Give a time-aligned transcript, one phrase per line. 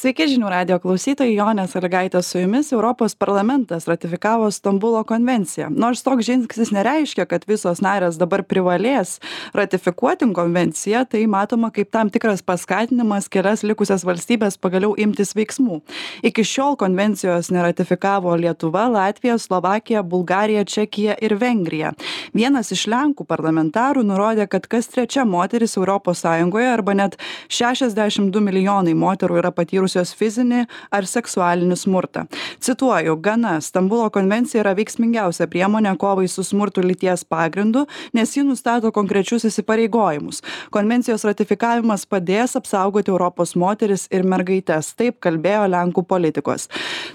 [0.00, 2.70] Sveiki žinių radio klausytojai, Jonė Sargaitė su jumis.
[2.72, 5.66] Europos parlamentas ratifikavo Stambulo konvenciją.
[5.68, 9.18] Nors toks žingsnis nereiškia, kad visos narės dabar privalės
[9.52, 15.82] ratifikuoti konvenciją, tai matoma kaip tam tikras paskatinimas kelias likusias valstybės pagaliau imtis veiksmų.
[16.24, 21.92] Iki šiol konvencijos neratifikavo Lietuva, Latvija, Slovakija, Bulgarija, Čekija ir Vengrija.
[22.32, 27.20] Vienas iš Lenkų parlamentarų nurodė, kad kas trečia moteris ES arba net
[27.52, 32.26] 62 milijonai moterų yra patyrusios patyrusios fizinį ar seksualinį smurtą.
[32.60, 38.90] Cituoju, gana, Stambulo konvencija yra veiksmingiausia priemonė kovai su smurtu lyties pagrindu, nes ji nustato
[38.92, 40.42] konkrečius įsipareigojimus.
[40.70, 46.68] Konvencijos ratifikavimas padės apsaugoti Europos moteris ir mergaitės, taip kalbėjo Lenkų politikos.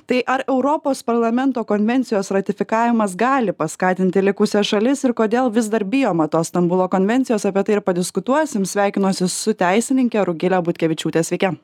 [0.08, 6.28] Tai ar Europos parlamento konvencijos ratifikavimas gali paskatinti likusią šalis ir kodėl vis dar bijoma
[6.28, 8.66] tos Stambulo konvencijos, apie tai ir padiskutuosim.
[8.66, 11.24] Sveikinuosi su teisininkė Rugilė Butkevičiūtė.
[11.26, 11.56] Sveiki.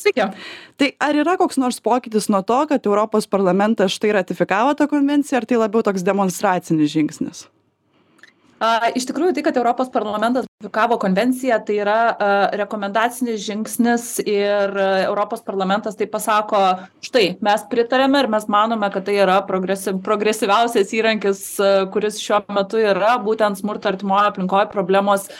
[0.00, 0.26] Sveiki.
[0.80, 5.42] Tai ar yra koks nors pokytis nuo to, kad Europos parlamentas štai ratifikavo tą konvenciją,
[5.42, 7.46] ar tai labiau toks demonstracinis žingsnis?
[8.96, 14.88] Iš tikrųjų, tai, kad Europos parlamentas ratifikavo konvenciją, tai yra a, rekomendacinis žingsnis ir a,
[15.06, 16.58] Europos parlamentas tai pasako,
[17.00, 22.42] štai, mes pritarėme ir mes manome, kad tai yra progresi, progresyviausias įrankis, a, kuris šiuo
[22.52, 25.30] metu yra būtent smurto artimoje aplinkoje problemos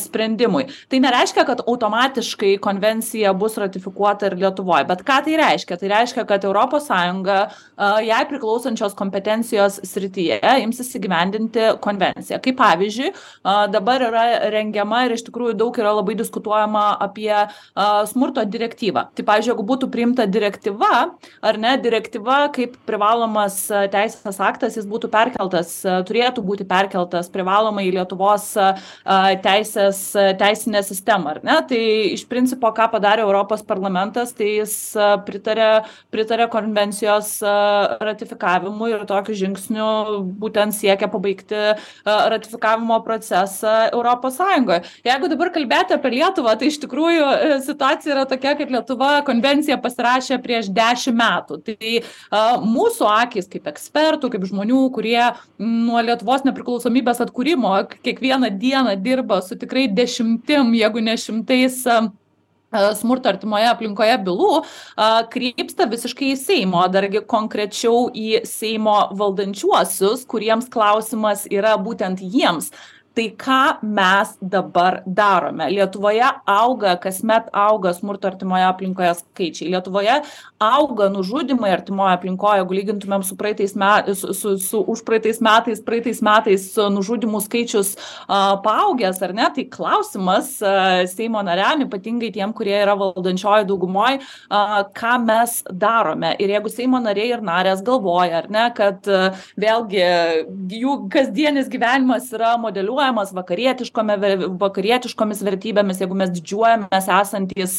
[0.00, 0.64] sprendimui.
[0.88, 5.76] Tai nereiškia, kad automatiškai konvencija bus ratifikuota ir Lietuvoje, bet ką tai reiškia?
[5.82, 6.88] Tai reiškia, kad ES
[8.08, 12.40] jai priklausančios kompetencijos srityje imsis įgyvendinti konvenciją.
[12.40, 13.12] Kaip pavyzdžiui
[13.72, 14.26] dabar yra
[14.62, 17.32] rengiama ir iš tikrųjų daug yra labai diskutuojama apie
[18.10, 20.92] smurto direktyvą tai pavyzdžiui jeigu būtų priimta direktyva
[21.42, 23.58] ar ne direktyva kaip privalomas
[23.92, 25.74] teisės aktas jis būtų perkeltas
[26.08, 28.52] turėtų būti perkeltas privalomai į lietuvos
[29.44, 30.02] teisės
[30.40, 34.76] teisinę sistemą ar ne tai iš principo ką padarė europos parlamentas tai jis
[35.26, 35.70] pritarė
[36.12, 37.34] pritarė konvencijos
[38.02, 39.88] ratifikavimui ir tokiu žingsniu
[40.42, 41.62] būtent siekia pabaigti
[42.04, 44.51] ratifikavimo procesą Europos Sąjungoje.
[45.06, 49.78] Jeigu dabar kalbėti apie Lietuvą, tai iš tikrųjų e, situacija yra tokia, kad Lietuva konvenciją
[49.82, 51.60] pasirašė prieš dešimt metų.
[51.66, 55.20] Tai a, mūsų akis kaip ekspertų, kaip žmonių, kurie
[55.58, 61.82] nuo Lietuvos nepriklausomybės atkūrimo kiekvieną dieną dirba su tikrai dešimtim, jeigu ne šimtais
[62.96, 64.62] smurto artimoje aplinkoje bylų
[65.32, 72.72] krypsta visiškai į Seimo, dargi konkrečiau į Seimo valdančiuosius, kuriems klausimas yra būtent jiems
[73.14, 75.68] tai ką mes dabar darome?
[75.70, 79.70] Lietuvoje auga kasmet auga smurto artimoje aplinkoje skaičiai.
[79.74, 80.14] Lietuvoje
[80.62, 86.22] auga nužudymai artimoj aplinkoj jeigu lygintumėm su praeitais me su su su užpraeitais metais praeitais
[86.24, 86.64] metais
[86.96, 87.92] nužudymų skaičius
[88.28, 89.50] a paaugęs ar ne?
[89.54, 96.32] Tai klausimas a seimo nariam ypatingai tiem kurie yra valdančiojoj daugumoj a ką mes darome?
[96.40, 99.04] Ir jeigu seimo nariai ir narės galvoja ar ne kad
[99.60, 100.08] vėlgi
[100.80, 104.16] jų kasdienis gyvenimas yra modeliuojamas didžiuojamas vakarietiškome
[104.60, 107.74] vakarietiškomis vertybėmis jeigu mes didžiuojamės esantys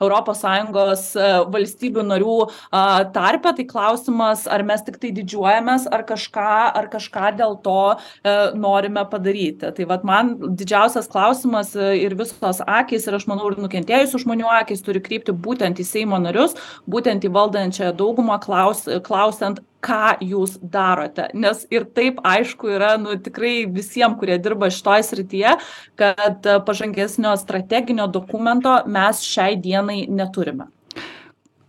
[0.00, 1.14] europos sąjungos
[1.52, 2.36] valstybių narių
[2.74, 8.34] a tarpe tai klausimas ar mes tiktai didžiuojamės ar kažką ar kažką dėl to e
[8.54, 9.70] norime padaryti.
[9.74, 14.82] Tai vat man didžiausias klausimas ir visos akys ir aš manau ir nukentėjusių žmonių akys
[14.84, 16.56] turi krypti būtent į seimo narius
[16.90, 21.28] būtent į valdančiąją daugumą klaus klausiant ką jūs darote.
[21.34, 25.56] Nes ir taip aišku yra nu tikrai visiem kurie dirba šitoj srityje
[26.00, 30.70] kad pažangesnio strateginio dokumento mes šiai dienai neturime.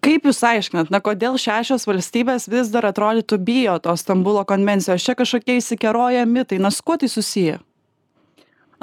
[0.06, 5.02] Kaip jūs aiškinat na kodėl šešios valstybės vis dar atrodytų bijo tos stambulo konvencijos?
[5.02, 6.60] Čia kažkokie išsikeroję mitai.
[6.62, 7.58] Na su kuo tai susiję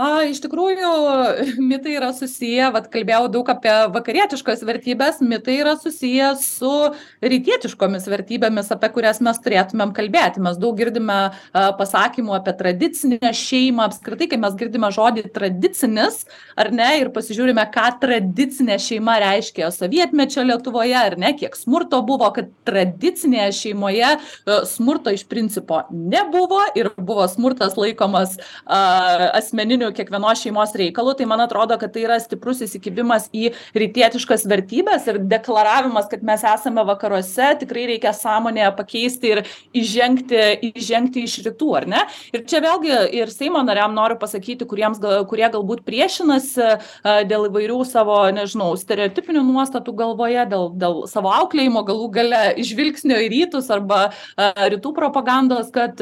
[0.03, 0.93] a iš tikrųjų
[1.71, 6.73] mitai yra susiję vat kalbėjau daug apie vakarietiškas vertybes mitai yra susiję su
[7.23, 10.43] rytietiškomis vertybėmis apie kurias mes turėtumėm kalbėti.
[10.43, 13.89] Mes daug girdime a pasakymų apie tradicinę šeimą.
[13.93, 16.23] Apskritai kai mes girdime žodį tradicinis
[16.59, 22.31] ar ne ir pasižiūrime ką tradicinė šeima reiškė sovietmečio lietuvoje ar ne kiek smurto buvo
[22.35, 24.15] kad tradicinėje šeimoje
[24.71, 28.83] smurto iš principo nebuvo ir buvo smurtas laikomas a
[29.39, 35.07] asmeniniu kiekvienos šeimos reikalu tai man atrodo kad tai yra stiprus įsikibimas į rytietiškas vertybes
[35.11, 39.43] ir deklaravimas kad mes esame vakaruose tikrai reikia sąmonėje pakeisti ir
[39.77, 40.43] įžengti
[40.73, 42.03] įžengti iš rytų ar ne?
[42.35, 47.49] Ir čia vėlgi ir seimo nariam noriu pasakyti kuriems gal kurie galbūt priešinasi a dėl
[47.49, 53.71] įvairių savo nežinau stereotipinių nuostatų galvoje dėl dėl savo auklėjimo galų gale žvilgsnio į rytus
[53.75, 54.03] arba
[54.37, 56.01] a rytų propagandos kad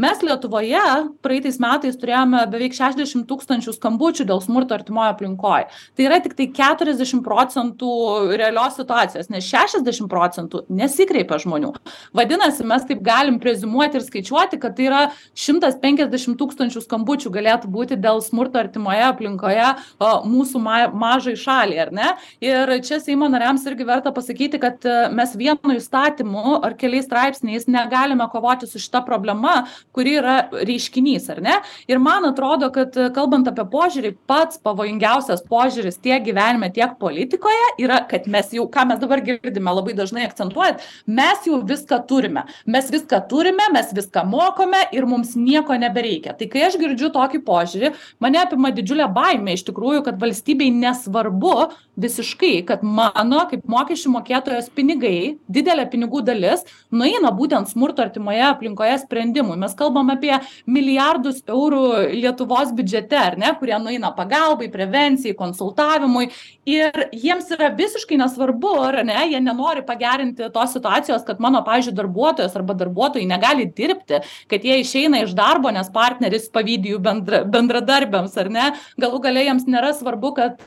[0.00, 0.82] mes lietuvoje
[1.24, 5.66] praeitais metais turėjome beveik šešiasdešim tūkstančių skambučių dėl smurto artimoj aplinkoj
[5.96, 7.92] tai yra tiktai keturiasdešim procentų
[8.38, 11.72] realios situacijos nes šešiasdešim procentų nesikreipia žmonių.
[12.16, 15.02] Vadinasi mes taip galim preziumuoti ir skaičiuoti kad tai yra
[15.38, 19.68] šimtas penkiasdešim tūkstančių skambučių galėtų būti dėl smurto artimoje aplinkoje
[20.02, 22.10] o mūsų ma mažai šaliai ar ne?
[22.44, 28.26] Ir čia seimo nariams irgi verta pasakyti kad mes vienu įstatymu ar keliais straipsniais negalime
[28.32, 29.62] kovoti su šita problema
[29.94, 31.58] kuri yra reiškinys ar ne?
[31.90, 38.00] Ir man atrodo kad kalbant apie požiūrį pats pavojingiausias požiūris tiek gyvenime tiek politikoje yra
[38.08, 42.44] kad mes jau ką mes dabar girdime labai dažnai akcentuojat mes jau viską turime.
[42.66, 46.36] Mes viską turime mes viską mokame ir mums nieko nebereikia.
[46.38, 47.92] Tai kai aš girdžiu tokį požiūrį
[48.22, 51.70] mane apima didžiulė baimė iš tikrųjų kad valstybei nesvarbu
[52.02, 58.98] visiškai kad mano kaip mokesčių mokėtojos pinigai didelė pinigų dalis nueina būtent smurto artimoje aplinkoje
[59.04, 59.58] sprendimui.
[59.60, 60.32] Mes kalbam apie
[60.66, 61.84] milijardus eurų
[62.14, 66.28] lietuvos biudžete ar ne kurie nueina pagalbai prevencijai konsultavimui.
[66.68, 71.96] Ir jiems yra visiškai nesvarbu ar ne jie nenori pagerinti tos situacijos kad mano pavyzdžiui
[71.98, 74.20] darbuotojas arba darbuotojai negali dirbti
[74.50, 78.68] kad jie išeina iš darbo nes partneris pavydi jų bendra bendradarbiams ar ne.
[79.00, 80.62] Galų gale jiems nėra svarbu kad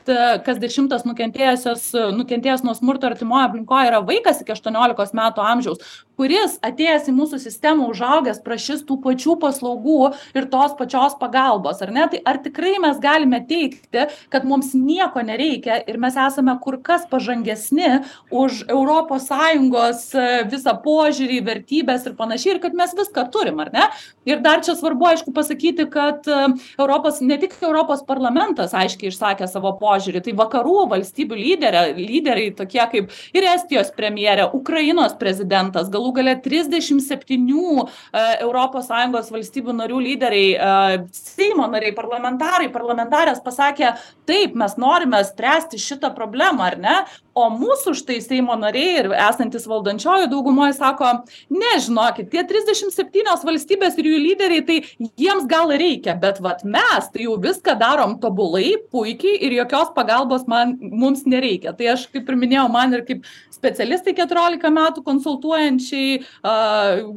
[0.46, 6.56] kas dešimtas nukentėjusios nukentėjęs nuo smurto artimoj aplinkoj yra vaikas iki aštuoniolikos metų amžiaus kuris
[6.66, 12.06] atėjęs į mūsų sistemą užaugęs prašys tų pačių paslaugų ir tos pačios pagalbos ar ne?
[12.12, 17.06] Tai ar tikrai mes galime teigti kad mums nieko nereikia ir mes esame kur kas
[17.10, 20.08] pažangesni už europos sąjungos
[20.52, 23.88] visą požiūrį vertybes ir panašiai ir kad mes viską turim ar ne
[24.26, 26.26] ir dar čia svarbu aišku pasakyti kad
[26.78, 30.22] europos ne tik europos parlamentas aiškiai išsakė savo požiūrį.
[30.26, 37.00] Tai vakarų valstybių lyderė lyderiai tokie kaip ir estijos premjerė ukrainos prezidentas galų gale trisdešim
[37.04, 37.86] septynių
[38.40, 43.94] europos sąjungos valstybių narių lyderiai seimo nariai parlamentarai parlamentarės pasakė
[44.28, 46.96] taip mes norime spręsti šitą problemą ar ne
[47.36, 51.10] o mūsų štai seimo nariai ir esantys valdančiojoj daugumoj sako
[51.52, 54.78] ne žinokit tie trisdešim septynios valstybės ir jų lyderiai tai
[55.20, 60.46] jiems gal reikia bet vat mes tai jau viską darom tobulai puikiai ir jokios pagalbos
[60.48, 61.74] man mums nereikia.
[61.76, 66.54] Tai aš kaip ir minėjau man ir kaip specialistei keturiolika metų konsultuojančiai a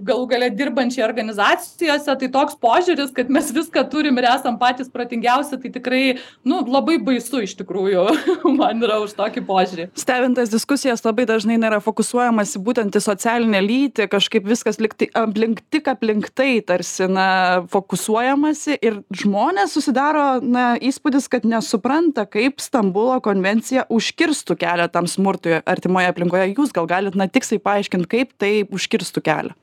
[0.08, 5.60] galų gale dirbančiai organizacijose tai toks požiūris kad mes viską turim ir esam patys protingiausi
[5.64, 6.04] tai tikrai
[6.44, 8.06] nu labai baisu iš tikrųjų.
[8.60, 13.02] Man yra už tokį požiūrį stebint tas diskusijas labai dažnai na yra fokusuojamasi būtent į
[13.04, 17.28] socialinę lytį kažkaip viskas lyg tai aplink tik aplink tai tarsi na
[17.70, 25.60] fokusuojamasi ir žmonės susidaro na įspūdis kad nesupranta kaip stambulo konvencija užkirstų kelią tam smurtui
[25.62, 26.56] artimoje aplinkoje.
[26.56, 29.58] Jūs gal galit na tiksliai paaiškint kaip tai užkirstų kelią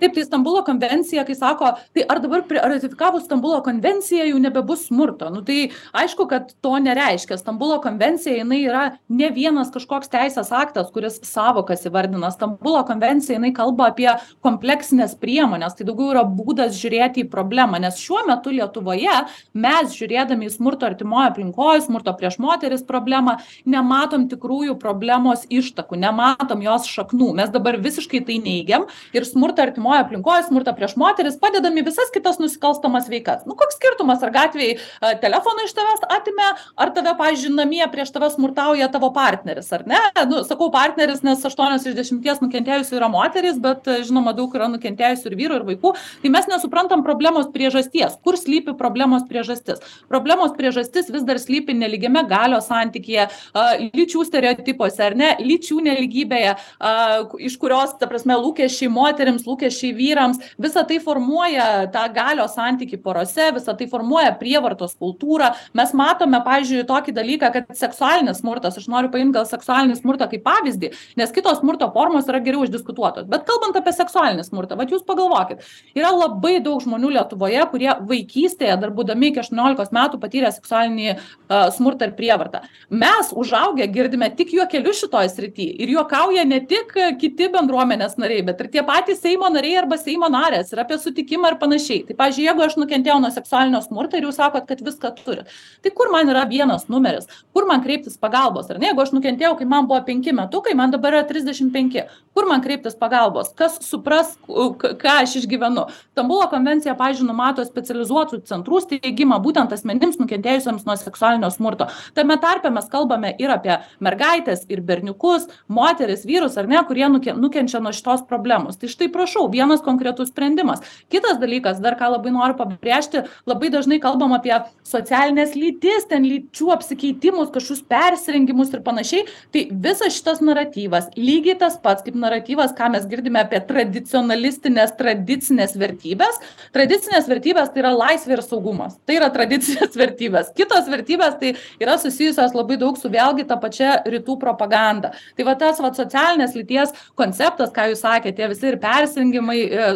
[0.00, 4.86] taip tai stambulo konvencija kai sako tai ar dabar pri ratifikavus stambulo konvenciją jau nebebus
[4.88, 5.30] smurto?
[5.30, 7.38] Nu tai aišku kad to nereiškia.
[7.38, 12.30] Stambulo konvencija jinai yra ne vienas kažkoks teisės aktas kuris sąvokas įvardina.
[12.34, 14.10] Stambulo konvencija jinai kalba apie
[14.44, 17.80] kompleksines priemones tai daugiau yra būdas žiūrėti į problemą.
[17.82, 19.16] Nes šiuo metu lietuvoje
[19.54, 26.62] mes žiūrėdami į smurto artimoj aplinkoj smurto prieš moteris problemą nematom tikrųjų problemos ištakų nematom
[26.64, 27.32] jos šaknų.
[27.40, 32.12] Mes dabar visiškai tai neigiam ir smurtą artimoj aplinkoj smurtą prieš moteris padedam į visas
[32.14, 33.44] kitas nusikalstamas veikas.
[33.48, 34.76] Nu koks skirtumas ar gatvėj
[35.22, 36.48] telefoną iš tavęs atėmė
[36.80, 40.00] ar tave pavyzdžiui namie prieš tave smurtauja tavo partneris ar ne?
[40.30, 45.30] Nu sakau partneris nes aštuonios iš dešimties nukentėjusių yra moterys bet žinoma daug yra nukentėjusių
[45.30, 45.94] ir vyrų ir vaikų.
[46.22, 48.16] Tai mes nesuprantam problemos priežasties.
[48.24, 49.82] Kur slypi problemos priežastis?
[50.08, 55.34] Problemos priežastis vis dar slypi nelygiame galios santykyje a lyčių stereotipuose ar ne?
[55.42, 56.94] Lyčių nelygybėje a
[57.42, 60.40] iš kurios ta prasme lūkesčiai moterims lūkesčiai vyrams.
[60.58, 65.52] Visa tai formuoja tą galios santykį porose visa tai formuoja prievartos kultūrą.
[65.74, 70.44] Mes matome pavyzdžiui tokį dalyką kad seksualinis smurtas aš noriu paimt gal seksualinį smurtą kaip
[70.46, 73.28] pavyzdį nes kitos smurto formos yra geriau išdiskutuotos.
[73.30, 75.64] Bet kalbant apie seksualinį smurtą vat jūs pagalvokit
[75.96, 81.64] yra labai daug žmonių lietuvoje kurie vaikystėje dar būdami iki aštuoniolikos metų patyrė seksualinį a
[81.74, 82.62] smurtą ir prievartą.
[82.90, 88.60] Mes užaugę girdime tik juokelius šitoj srity ir juokauja ne tik kiti bendruomenės nariai bet
[88.60, 92.04] ir tie patys seimo nariai nariai arba seimo narės ir apie sutikimą ir panašiai.
[92.08, 95.48] Tai pavyzdžiui jeigu aš nukentėjau nuo seksualinio smurto ir jūs sakot kad viską turit
[95.82, 97.26] tai kur man yra vienas numeris?
[97.52, 98.90] Kur man kreiptis pagalbos ar ne?
[98.90, 102.04] Jeigu aš nukentėjau kai man buvo penki metukai man dabar yra trisdešim penki.
[102.34, 103.52] Kur man kreiptis pagalbos?
[103.56, 105.86] Kas supras ką aš išgyvenu?
[106.14, 111.88] Stambulo konvencija pavyzdžiui numato specializuotų centrų steigimą būtent asmenims nukentėjusiems nuo seksualinio smurto.
[112.16, 117.36] Tame tarpe mes kalbame ir apie mergaites ir berniukus moteris vyrus ar ne kurie nuke
[117.36, 118.80] nukenčia nuo šitos problemos.
[118.80, 120.82] Tai štai prašau vienas konkretus sprendimas.
[121.12, 124.54] Kitas dalykas dar ką labai noriu pabrėžti labai dažnai kalbam apie
[124.86, 129.26] socialines lytis ten lyčių apsikeitimus kažkokius persirengimus ir panašiai.
[129.54, 135.76] Tai visas šitas naratyvas lygiai tas pats kaip naratyvas ką mes girdime apie tradicionalistines tradicines
[135.78, 136.40] vertybes
[136.74, 138.96] tradicinės vertybės tai yra laisvė ir saugumas.
[139.06, 140.50] Tai yra tradicinės vertybės.
[140.56, 145.12] Kitos vertybės tai yra susijusios labai daug su vėlgi ta pačia rytų propaganda.
[145.36, 149.43] Tai va tas vat socialinės lyties konceptas ką jūs sakėt tie visi ir persirengimai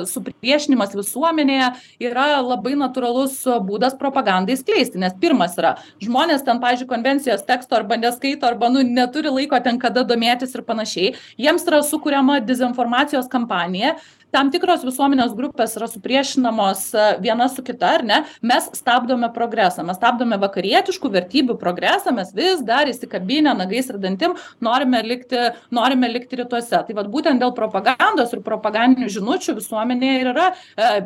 [0.08, 1.70] supriešinimas visuomenėje
[2.08, 7.98] yra labai natūralus būdas propagandai skleisti nes pirmas yra žmonės ten pavyzdžiui konvencijos teksto arba
[8.00, 11.14] neskaito arba nu neturi laiko ten kada domėtis ir panašiai.
[11.38, 13.96] Jiems yra sukuriama dezinformacijos kampanija
[14.34, 16.84] tam tikros visuomenės grupės yra supriešinamos
[17.22, 18.18] viena su kita ar ne?
[18.44, 24.36] Mes stabdome progresą mes stabdome vakarietiškų vertybių progresą mes vis dar įsikabinę nagais ir dantim
[24.64, 26.82] norime likti norime likti rytuose.
[26.88, 30.48] Tai vat būtent dėl propagandos ir propagandinių žinučių visuomenėje ir yra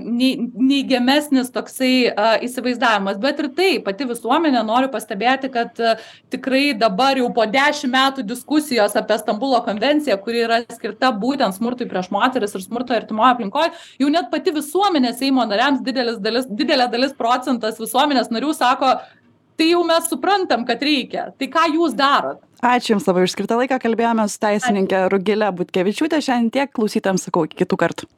[0.00, 1.92] nei neigiamesnis toksai
[2.46, 3.20] įsivaizdavimas.
[3.22, 5.78] Bet ir tai pati visuomenė noriu pastebėti kad
[6.32, 11.88] tikrai dabar jau po dešim metų diskusijos apie stambulo konvenciją kuri yra skirta būtent smurtui
[11.90, 16.90] prieš moteris ir smurtui artimoj aplinkoj jau net pati visuomenė seimo nariams didelis dalis didelė
[16.90, 18.94] dalis procentas visuomenės narių sako
[19.56, 21.32] tai jau mes suprantam kad reikia.
[21.38, 22.40] Tai ką jūs darot?
[22.62, 23.78] Ačiū jums labai už skirtą laiką.
[23.82, 28.08] Kalbėjome su teisininke rugile butkevičiūte šiandien tiek klausytojams sakau iki kitų kartų.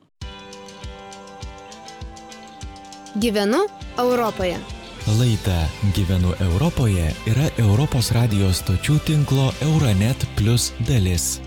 [3.18, 3.66] Gyvenu
[3.98, 4.58] europoje.
[5.04, 11.43] Laida Gyvenu Europoje yra Europos radijos stočių tinklo Euronet Plus dalis.